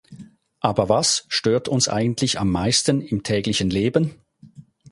[0.61, 4.15] Aber was stört uns eigentlich am meisten im täglichen Leben?